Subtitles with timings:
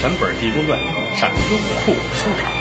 [0.00, 0.78] 全本《地宫传》
[1.18, 2.52] 上优酷收场。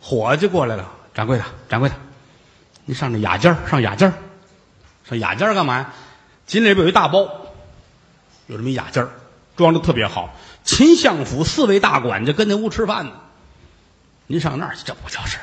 [0.00, 1.94] 伙计过来了，掌柜的，掌柜的，
[2.86, 4.10] 你上那雅间上雅间
[5.04, 5.92] 上雅间干嘛呀？
[6.46, 7.18] 进来里边有一大包，
[8.46, 9.06] 有这么一雅间
[9.56, 10.34] 装的特别好。
[10.64, 13.12] 秦相府四位大管家跟那屋吃饭呢，
[14.26, 15.36] 您上那儿去，这不就是？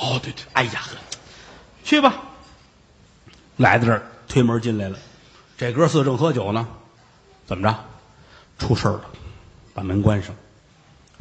[0.00, 0.96] 哦，对对，哎呀呵，
[1.84, 2.14] 去吧。
[3.56, 4.98] 来到这儿，推门进来了，
[5.56, 6.66] 这哥四正喝酒呢，
[7.46, 7.78] 怎么着？
[8.58, 9.04] 出事儿了，
[9.72, 10.34] 把门关上。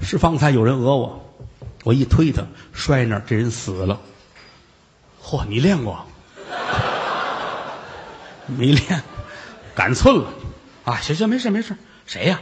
[0.02, 1.36] 是方才有人讹我，
[1.84, 4.00] 我一推他，摔那儿，这人死了。
[5.24, 6.06] 嚯，你练过？
[8.48, 9.04] 没练，
[9.76, 10.34] 赶寸了。
[10.84, 11.78] 啊，行行，没事没事。
[12.06, 12.42] 谁呀？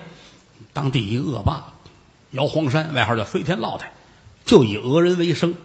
[0.73, 1.73] 当地一恶霸，
[2.31, 3.91] 姚黄山，外号叫飞天老太，
[4.45, 5.55] 就以讹人为生。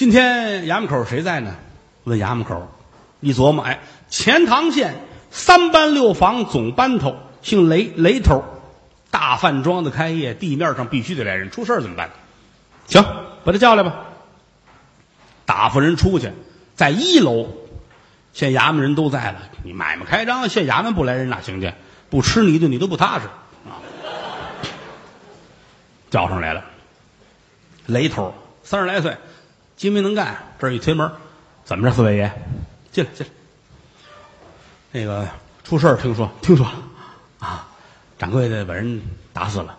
[0.00, 1.54] 今天衙门口谁在呢？
[2.04, 2.66] 问衙门口，
[3.20, 4.94] 一琢磨，哎，钱塘县
[5.30, 8.42] 三班六房总班头姓雷，雷头，
[9.10, 12.08] 大饭庄子开业，地面上必须得来人，出事儿怎么办？
[12.86, 13.04] 行，
[13.44, 14.06] 把他叫来吧。
[15.44, 16.32] 打发人出去，
[16.74, 17.46] 在一楼，
[18.32, 19.42] 县衙门人都在了。
[19.64, 21.74] 你买卖开张，县衙门不来人哪行去？
[22.08, 23.26] 不吃你一顿，你都不踏实
[23.68, 23.76] 啊！
[26.08, 26.64] 叫上来了，
[27.84, 29.14] 雷头三十来岁，
[29.80, 30.36] 精明能干。
[30.58, 31.10] 这儿一推门，
[31.64, 32.30] 怎么着，四位爷，
[32.92, 33.32] 进来进来。
[34.92, 35.26] 那个
[35.64, 36.70] 出事儿，听说听说
[37.38, 37.66] 啊，
[38.18, 39.00] 掌柜的把人
[39.32, 39.78] 打死了。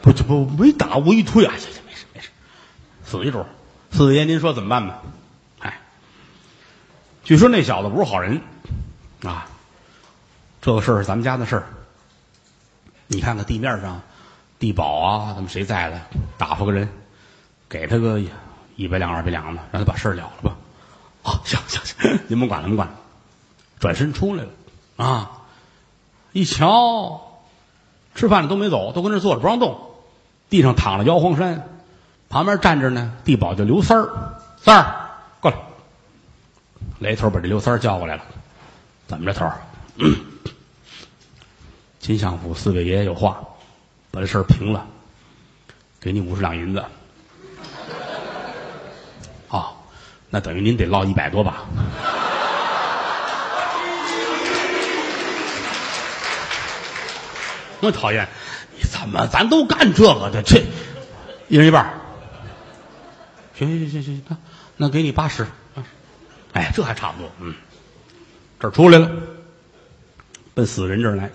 [0.00, 2.30] 不这不没打，我一推啊，行行，没事没事，
[3.04, 3.44] 死一主。
[3.92, 5.02] 四位爷，您说怎么办吧？
[5.58, 5.82] 哎，
[7.22, 8.40] 据说那小子不是好人
[9.22, 9.46] 啊。
[10.62, 11.66] 这个事儿是咱们家的事儿，
[13.06, 14.00] 你看看地面上，
[14.58, 16.00] 地保啊，咱们谁在了，
[16.38, 16.88] 打发个人，
[17.68, 18.18] 给他个
[18.76, 20.56] 一百两二百两的，让他把事儿了了吧。
[21.22, 22.94] 好，行行行，您甭管了，甭管了。
[23.80, 24.50] 转身出来了，
[24.96, 25.42] 啊，
[26.32, 27.42] 一瞧，
[28.14, 29.80] 吃饭的都没走，都跟那坐着不让动。
[30.48, 31.68] 地上躺着姚黄山，
[32.28, 35.10] 旁边站着呢，地保叫刘三儿，三儿
[35.40, 35.56] 过来。
[37.00, 38.22] 雷头把这刘三儿叫过来了，
[39.06, 39.60] 怎么着，头儿？
[41.98, 43.40] 金相府四位爷爷有话，
[44.10, 44.86] 把这事儿平了，
[46.00, 46.84] 给你五十两银子。
[49.48, 49.74] 哦，
[50.30, 51.64] 那等于您得落一百多吧？
[57.80, 58.26] 我讨厌，
[58.76, 60.42] 你怎么咱都干这个的？
[60.42, 60.62] 这
[61.48, 62.00] 一人一半
[63.54, 64.36] 行行行行行，那
[64.76, 65.46] 那给你八十。
[66.52, 67.30] 哎，这还差不多。
[67.40, 67.54] 嗯，
[68.58, 69.10] 这出来了，
[70.54, 71.30] 奔死人这儿来。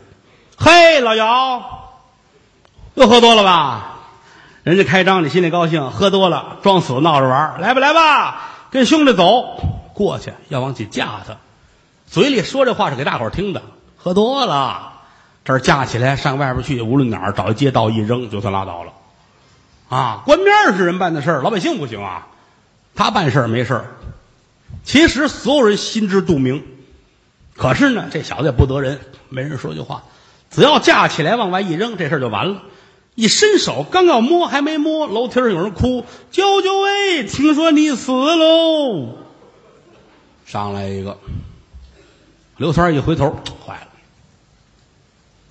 [0.58, 1.94] 嘿，老姚，
[2.96, 4.00] 又喝多了吧？
[4.64, 9.60] 人家开张，你心里高兴，喝多了装死闹着玩来吧来吧，跟兄弟走
[9.94, 11.38] 过去，要往起架他，
[12.08, 13.62] 嘴里说这话是给大伙儿听的。
[13.98, 14.94] 喝多了，
[15.44, 18.94] 这架起来上外边去，无论哪儿找一街道一扔，就算拉倒了。
[19.90, 22.30] 啊，官面是人办的事儿，老百姓不行啊。
[22.96, 23.86] 他办事儿没事儿，
[24.84, 26.64] 其实所有人心知肚明。
[27.58, 29.00] 可是呢，这小子也不得人，
[29.30, 30.04] 没人说句话。
[30.50, 32.62] 只要架起来往外一扔，这事儿就完了。
[33.16, 39.18] 一伸手，刚要摸，还没摸，楼梯上有人哭：“舅舅喂，听说你死喽！”
[40.48, 41.18] 上来一个，
[42.58, 43.88] 刘三一回头，坏了，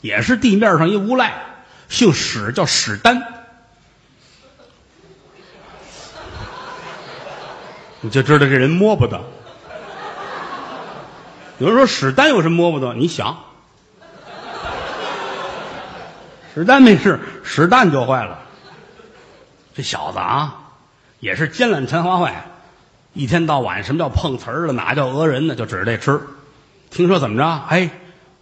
[0.00, 1.44] 也是地面上一无赖，
[1.88, 3.22] 姓史，叫史丹。
[8.00, 9.20] 你就知道这人摸不得。
[11.58, 12.94] 有人说史丹有什么摸不得？
[12.94, 13.44] 你想。
[16.54, 18.38] 史丹没事，史丹就坏了。
[19.74, 20.72] 这小子啊，
[21.20, 22.46] 也是奸懒馋花坏，
[23.12, 25.54] 一天到晚什么叫碰瓷儿了，哪叫讹人呢？
[25.54, 26.20] 就指着这吃。
[26.90, 27.64] 听说怎么着？
[27.68, 27.90] 哎，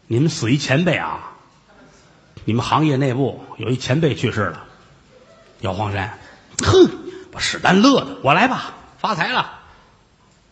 [0.06, 1.32] 你们死一前辈啊！
[2.46, 4.64] 你们行业内部有一前辈去世了，
[5.60, 6.18] 姚黄山。
[6.64, 6.88] 哼，
[7.30, 9.52] 把史丹乐的，我来吧，发财了。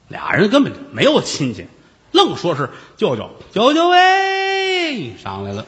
[0.08, 1.66] 俩人根本就没有亲戚，
[2.12, 2.68] 愣说是
[2.98, 5.64] 舅舅，舅舅喂，上来了。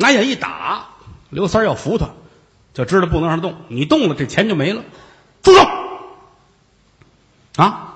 [0.00, 0.86] 拿眼一打，
[1.28, 2.08] 刘三要扶他，
[2.72, 3.54] 就知道不能让他动。
[3.68, 4.82] 你动了，这钱就没了。
[5.42, 5.68] 住手！
[7.56, 7.86] 啊！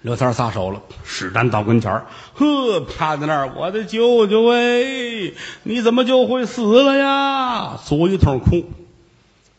[0.00, 0.80] 刘三撒手了。
[1.04, 3.52] 史丹到跟前儿，呵，趴在那儿。
[3.54, 7.76] 我的舅舅哎，你怎么就会死了呀？
[7.84, 8.64] 足一通哭。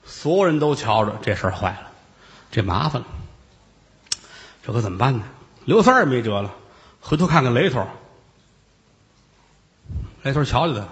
[0.03, 1.91] 所有人都瞧着，这事儿坏了，
[2.49, 3.07] 这麻烦了。
[4.65, 5.23] 这可怎么办呢？
[5.65, 6.51] 刘三也没辙了，
[7.01, 7.87] 回头看看雷头。
[10.23, 10.87] 雷头瞧瞧他。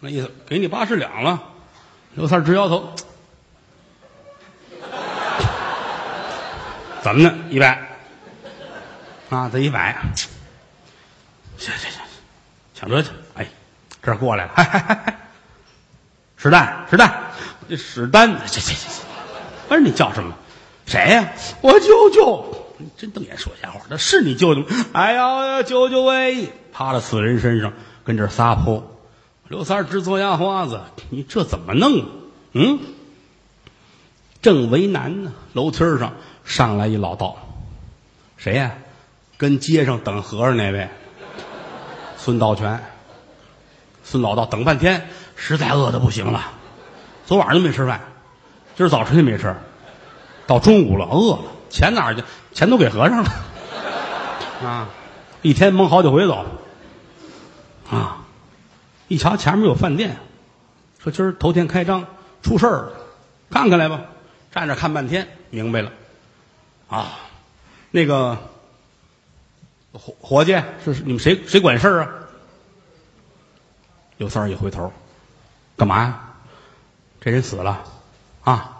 [0.00, 1.42] 那意思给你八十两了。
[2.14, 2.92] 刘三直摇头，
[7.02, 7.34] 怎么呢？
[7.50, 7.78] 一百
[9.28, 9.94] 啊，这一百，
[11.58, 12.00] 行行行，
[12.74, 13.10] 抢车去。
[13.34, 13.46] 哎，
[14.02, 15.18] 这儿过来了，哎哎哎，
[16.36, 17.12] 史丹，史丹，
[17.76, 18.88] 史丹，这这这，
[19.68, 20.32] 不是你叫什么？
[20.86, 24.68] 谁呀、我舅舅，真瞪眼说瞎话，那是你舅舅吗？
[24.94, 28.95] 哎呦，舅舅喂，趴到死人身上，跟这撒泼。
[29.48, 32.06] 刘三儿直嘬牙花子，你这怎么弄啊？
[32.52, 32.80] 嗯，
[34.42, 35.32] 正为难呢。
[35.52, 36.14] 楼梯上
[36.44, 37.36] 上来一老道，
[38.36, 38.72] 谁呀、
[39.36, 40.88] 跟街上等和尚那位，
[42.16, 42.82] 孙道全。
[44.02, 46.52] 孙老道等半天，实在饿的不行了，
[47.24, 48.00] 昨晚上都没吃饭，
[48.76, 49.54] 今儿早晨也没吃，
[50.46, 52.22] 到中午了饿了，钱哪儿去？
[52.52, 53.30] 钱都给和尚了，
[54.62, 54.88] 啊，
[55.42, 56.46] 一天蒙好几回走，
[57.90, 58.15] 啊，
[59.08, 60.16] 一瞧前面有饭店，
[60.98, 62.06] 说今儿头天开张，
[62.42, 62.92] 出事儿了，
[63.50, 64.02] 看看来吧。
[64.52, 65.92] 站着看半天，明白了，
[66.88, 67.18] 啊，
[67.90, 68.38] 那个
[69.92, 72.10] 伙伙计是你们谁谁管事儿啊？
[74.16, 74.90] 刘三儿一回头，
[75.76, 76.20] 干嘛呀？
[77.20, 77.84] 这人死了，
[78.44, 78.78] 啊，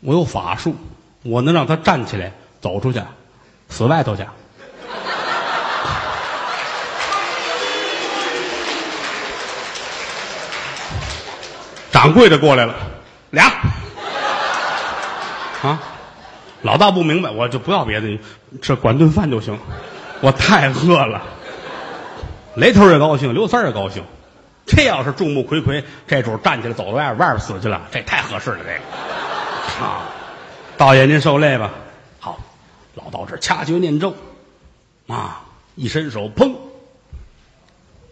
[0.00, 0.76] 我有法术，
[1.22, 3.02] 我能让他站起来走出去，
[3.70, 4.26] 死外头去。
[12.02, 12.74] 掌柜的过来了，
[13.30, 13.46] 俩，
[15.62, 15.80] 啊，
[16.62, 18.18] 老大不明白，我就不要别的，
[18.60, 19.56] 这管顿饭就行，
[20.20, 21.22] 我太饿了。
[22.56, 24.02] 雷头也高兴，刘三也高兴。
[24.66, 28.58] 这要是众目睽睽，这主站起来走到外，外边死去了，这太合适了。
[28.58, 29.86] 这个。
[29.86, 30.02] 啊，
[30.76, 31.70] 道爷您受累吧。
[32.18, 32.40] 好，
[32.94, 34.16] 老道这掐诀念咒，
[35.06, 35.42] 啊，
[35.76, 36.52] 一伸手，砰，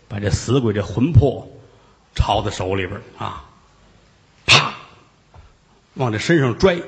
[0.06, 1.48] 把这死鬼这魂魄
[2.14, 3.42] 抄在手里边啊，
[5.94, 6.82] 往这身上拽，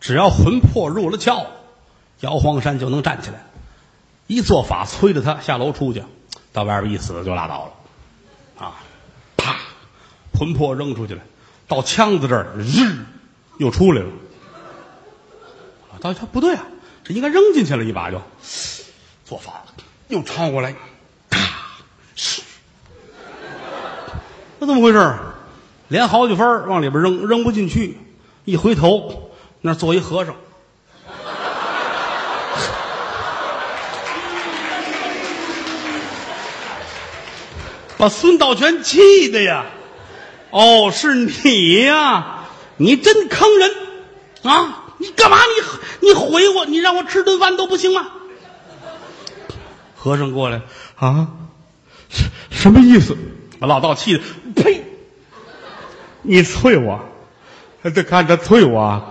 [0.00, 1.46] 只要魂魄入了窍，
[2.20, 3.44] 姚黄山就能站起来。
[4.26, 6.02] 一做法，催着他下楼出去，
[6.52, 8.64] 到外边一死就拉倒了。
[8.66, 8.76] 啊，
[9.36, 9.56] 啪，
[10.38, 11.22] 魂魄扔出去了，
[11.68, 13.04] 到枪子这儿，日，
[13.58, 14.08] 又出来了。
[15.90, 16.64] 啊，到他不对啊，
[17.04, 18.22] 这应该扔进去了一把就，
[19.24, 20.74] 做法了，又抄过来，
[21.28, 21.38] 咔，
[22.14, 22.42] 嘘，
[24.58, 25.18] 那怎么回事？
[25.88, 27.98] 连好几分往里边扔，扔不进去，
[28.44, 29.30] 一回头，
[29.60, 30.34] 那坐一和尚。
[37.98, 39.66] 把孙道全气的呀！
[40.50, 42.48] 哦，是你呀！
[42.76, 43.70] 你真坑人
[44.42, 44.86] 啊！
[44.98, 45.38] 你干嘛？
[46.00, 46.66] 你你毁我！
[46.66, 48.08] 你让我吃顿饭都不行吗？
[49.96, 50.62] 和尚过来
[50.96, 51.28] 啊，
[52.10, 53.16] 什什么意思？
[53.60, 54.20] 把老道气的，
[54.56, 54.82] 呸！
[56.22, 57.00] 你啐我，
[57.90, 59.02] 这看着退我，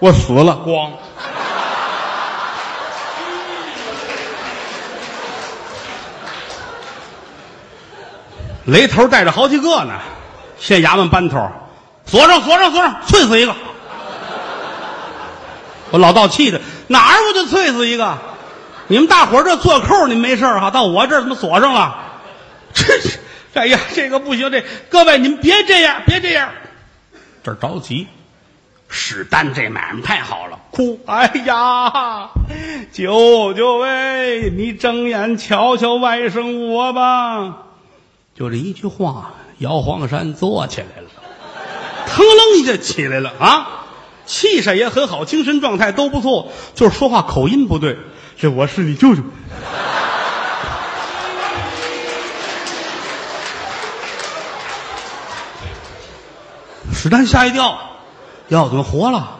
[0.00, 0.90] 我死了，咣！
[8.66, 9.94] 雷头带着好几个呢，
[10.58, 11.50] 县衙门班头，
[12.04, 13.54] 锁上，锁上，锁上，啐死一个！
[15.90, 18.18] 我老道气的，哪儿我就啐死一个！
[18.88, 21.96] 你们大伙儿这做扣，你们没事儿哈，到我这儿怎么锁上了？
[22.74, 23.08] 这这，
[23.54, 26.50] 哎呀，这个不行，这各位你们别这样，别这样，
[27.42, 28.06] 这着急。
[28.88, 30.98] 史丹这买卖太好了，哭！
[31.06, 32.30] 哎呀，
[32.90, 37.58] 舅舅喂，你睁眼瞧瞧外甥我吧。
[38.34, 41.08] 就这一句话，姚黄山坐起来了，
[42.06, 43.84] 腾楞一下起来了啊！
[44.24, 47.98] 气色也很好，精神状态都不错，就是说话口音不对。
[48.38, 49.22] 这我是你舅舅。
[56.92, 57.87] 史丹吓一跳，
[58.48, 59.36] 要，怎么活了？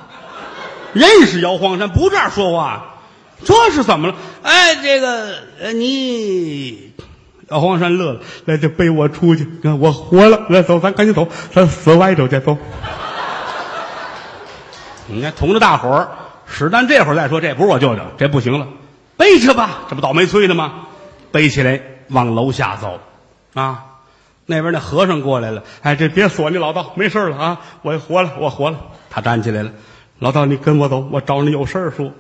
[0.93, 2.95] 认识姚黄山，不这样说话，
[3.45, 4.15] 这是怎么了？
[4.43, 6.93] 哎，这个呃，你
[7.51, 12.57] 姚黄山乐了，来，就背我出去，看我活了，来走，咱赶紧走，咱死外头去，走。
[15.07, 16.09] 你看，同着大伙儿，
[16.47, 18.67] 史丹这会儿再说，这不是我舅舅，这不行了，
[19.17, 20.87] 背着吧，这不倒霉催的吗？
[21.31, 23.01] 背起来往楼下走，
[23.55, 23.85] 啊，
[24.51, 28.81] 那边那和尚过来了，哎，这别锁你老道，没事了啊，我活了，我活了。
[29.11, 29.71] 他站起来了，
[30.21, 32.11] 老道，你跟我走，我找你有事儿说。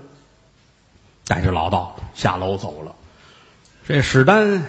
[1.26, 2.92] 带着老道下楼走了，
[3.86, 4.68] 这史丹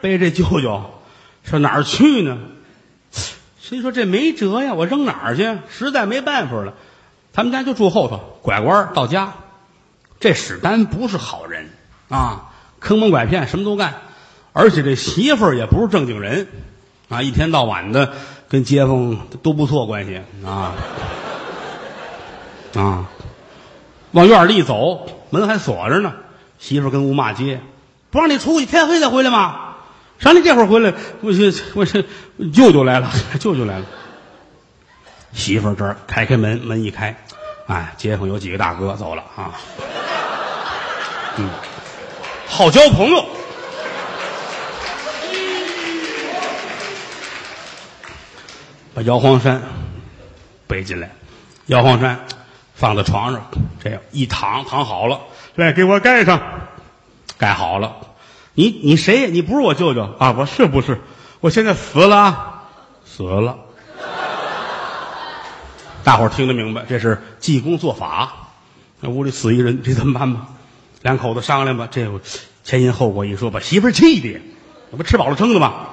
[0.00, 0.82] 背这舅舅
[1.44, 2.36] 上哪儿去呢？
[3.60, 5.56] 心说这没辙呀，我扔哪儿去？
[5.68, 6.74] 实在没办法了。
[7.32, 9.34] 他们家就住后头，拐弯到家。
[10.18, 11.70] 这史丹不是好人
[12.08, 13.94] 啊，坑蒙拐骗，什么都干，
[14.52, 16.48] 而且这媳妇儿也不是正经人
[17.08, 18.12] 啊，一天到晚的
[18.48, 20.74] 跟街坊都不错关系啊
[22.74, 23.08] 啊。
[24.12, 26.14] 往院里一走，门还锁着呢。
[26.58, 27.60] 媳妇跟屋骂街，
[28.10, 29.76] 不让你出去，天黑再回来吗？
[30.18, 30.92] 啥你这会儿回来？
[31.22, 32.04] 我这我这
[32.52, 33.86] 舅舅来了，舅舅来了。
[35.32, 37.16] 媳妇儿这儿开开门，门一开，
[37.66, 39.54] 哎，街坊有几个大哥走了啊。
[41.36, 41.48] 嗯，
[42.48, 43.24] 好交朋友。
[49.00, 49.62] 把摇晃山
[50.66, 51.10] 背进来，
[51.68, 52.26] 摇晃山
[52.74, 53.50] 放在床上，
[53.82, 55.20] 这样一躺，躺好了，
[55.54, 56.38] 来给我盖上，
[57.38, 57.96] 盖好了。
[58.52, 59.30] 你你谁？
[59.30, 60.32] 你不是我舅舅啊？
[60.32, 61.00] 我是不是？
[61.40, 62.64] 我现在死了，
[63.06, 63.56] 死了。
[66.04, 68.50] 大伙儿听得明白，这是济公做法。
[69.00, 70.46] 那屋里死一人，这怎么办吧？
[71.00, 72.06] 两口子商量吧，这
[72.64, 74.38] 前因后果一说，把媳妇儿气的，
[74.90, 75.86] 那不吃饱了撑的吗？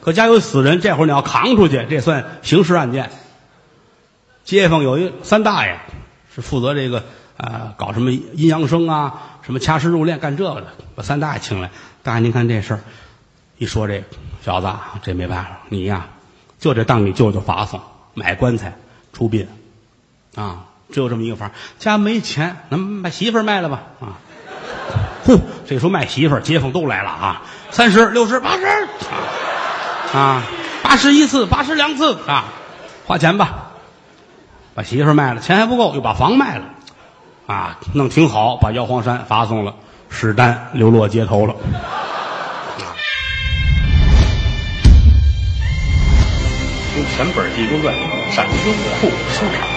[0.00, 3.10] 可家有死人，这会儿你要扛出去，这算刑事案件。
[4.44, 5.78] 街坊有一三大爷，
[6.34, 7.04] 是负责这个
[7.36, 10.68] 啊，搞什么阴阳生啊，什么掐尸入殓，干这个的。
[10.96, 11.70] 把三大爷请来，
[12.02, 12.80] 大爷您看这事儿，
[13.58, 14.04] 一说这个
[14.42, 14.68] 小子，
[15.02, 16.08] 这没办法，你呀
[16.58, 17.80] 就得当你舅舅法送，
[18.14, 18.76] 买棺材
[19.12, 19.46] 出殡
[20.34, 21.52] 啊，只有这么一个法。
[21.78, 23.82] 家没钱，能把媳妇卖了吧？
[24.00, 24.18] 啊，
[25.24, 28.64] 呼，这时候卖媳妇儿，街坊都来了啊，三十、六十、八十。
[30.12, 30.42] 啊
[30.82, 32.44] 八十一次，八十两次啊，
[33.06, 33.70] 花钱吧，
[34.74, 36.64] 把媳妇卖了，钱还不够，又把房卖了，
[37.46, 39.74] 啊，弄挺好，把姚黄山发送了，
[40.08, 41.54] 史丹流落街头了。
[46.92, 47.94] 听全本《地公传》，
[48.34, 48.50] 上优
[49.00, 49.69] 酷书场。